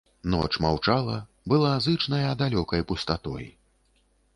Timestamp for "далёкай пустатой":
2.43-3.51